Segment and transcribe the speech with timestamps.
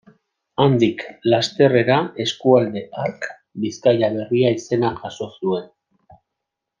[0.63, 1.03] Handik
[1.33, 3.27] lasterrera eskualde hark
[3.65, 5.69] Bizkaia Berria izena jaso zuen.